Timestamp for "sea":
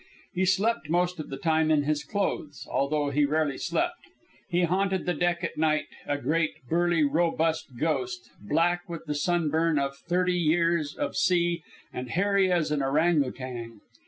11.15-11.61